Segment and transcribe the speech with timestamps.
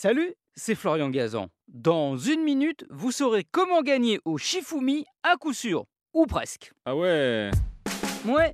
[0.00, 1.48] Salut, c'est Florian Gazan.
[1.66, 5.86] Dans une minute, vous saurez comment gagner au Shifumi à coup sûr.
[6.14, 6.72] Ou presque.
[6.84, 7.50] Ah ouais
[8.24, 8.52] Ouais,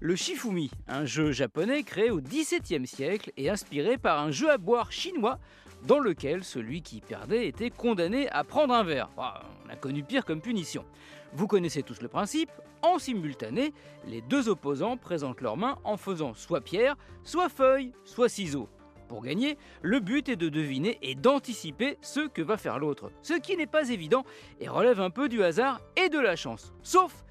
[0.00, 4.56] le Shifumi, un jeu japonais créé au XVIIe siècle et inspiré par un jeu à
[4.56, 5.38] boire chinois
[5.86, 9.10] dans lequel celui qui perdait était condamné à prendre un verre.
[9.18, 10.86] Ah, on a connu pire comme punition.
[11.34, 12.50] Vous connaissez tous le principe,
[12.80, 13.74] en simultané,
[14.06, 18.70] les deux opposants présentent leurs mains en faisant soit pierre, soit feuille, soit ciseaux.
[19.08, 23.34] Pour gagner, le but est de deviner et d'anticiper ce que va faire l'autre, ce
[23.34, 24.24] qui n'est pas évident
[24.60, 26.72] et relève un peu du hasard et de la chance.
[26.82, 27.24] Sauf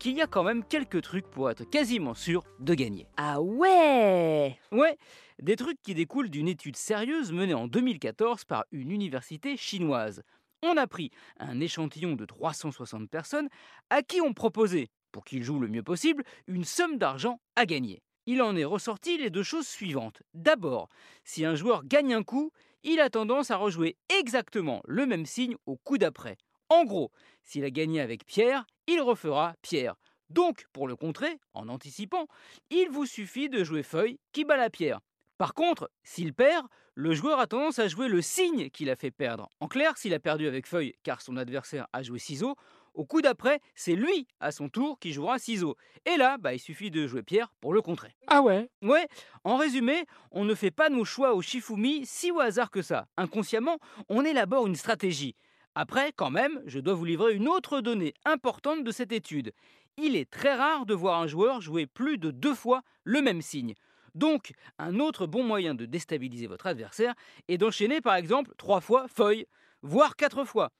[0.00, 3.06] qu'il y a quand même quelques trucs pour être quasiment sûr de gagner.
[3.16, 4.96] Ah ouais Ouais,
[5.40, 10.22] des trucs qui découlent d'une étude sérieuse menée en 2014 par une université chinoise.
[10.62, 13.48] On a pris un échantillon de 360 personnes
[13.88, 18.02] à qui on proposait, pour qu'ils jouent le mieux possible, une somme d'argent à gagner.
[18.26, 20.22] Il en est ressorti les deux choses suivantes.
[20.34, 20.88] D'abord,
[21.24, 22.52] si un joueur gagne un coup,
[22.82, 26.36] il a tendance à rejouer exactement le même signe au coup d'après.
[26.68, 27.10] En gros,
[27.42, 29.96] s'il a gagné avec Pierre, il refera Pierre.
[30.28, 32.26] Donc, pour le contrer, en anticipant,
[32.70, 35.00] il vous suffit de jouer feuille qui bat la pierre.
[35.38, 39.10] Par contre, s'il perd, le joueur a tendance à jouer le signe qu'il a fait
[39.10, 39.48] perdre.
[39.58, 42.56] En clair, s'il a perdu avec feuille car son adversaire a joué ciseaux,
[42.94, 45.76] au coup d'après, c'est lui, à son tour, qui jouera ciseaux.
[46.06, 48.14] Et là, bah, il suffit de jouer pierre pour le contrer.
[48.26, 49.06] Ah ouais Ouais,
[49.44, 53.06] en résumé, on ne fait pas nos choix au Shifumi si au hasard que ça.
[53.16, 55.36] Inconsciemment, on élabore une stratégie.
[55.74, 59.52] Après, quand même, je dois vous livrer une autre donnée importante de cette étude.
[59.96, 63.42] Il est très rare de voir un joueur jouer plus de deux fois le même
[63.42, 63.74] signe.
[64.14, 67.14] Donc, un autre bon moyen de déstabiliser votre adversaire
[67.48, 69.46] est d'enchaîner par exemple trois fois feuille,
[69.82, 70.70] voire quatre fois.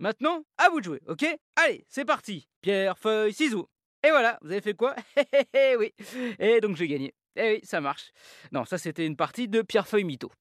[0.00, 1.26] Maintenant, à vous de jouer, ok?
[1.56, 3.68] Allez, c'est parti Pierre, feuille, ciseaux.
[4.02, 4.96] Et voilà, vous avez fait quoi?
[5.54, 5.92] Eh oui
[6.38, 7.12] Et donc j'ai gagné.
[7.36, 8.10] Eh oui, ça marche.
[8.50, 10.32] Non, ça c'était une partie de Pierre, feuille, mytho.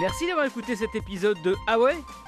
[0.00, 1.76] Merci d'avoir écouté cet épisode de Ah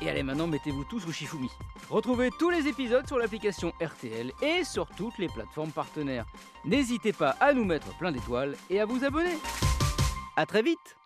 [0.01, 1.51] Et allez maintenant mettez-vous tous au Shifumi.
[1.89, 6.27] Retrouvez tous les épisodes sur l'application RTL et sur toutes les plateformes partenaires.
[6.65, 9.37] N'hésitez pas à nous mettre plein d'étoiles et à vous abonner.
[10.37, 10.97] A très vite